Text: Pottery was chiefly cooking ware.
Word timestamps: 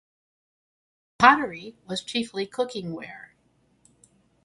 Pottery 1.19 1.75
was 1.85 2.01
chiefly 2.03 2.47
cooking 2.47 2.91
ware. 2.95 3.35